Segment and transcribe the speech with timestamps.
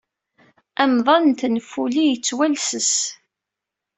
[0.83, 2.93] Amḍan n tenfuli yettwalesses.